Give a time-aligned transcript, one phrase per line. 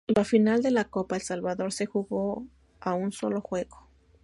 [0.07, 2.47] La final de la Copa El Salvador se jugó
[2.79, 3.87] a un solo juego.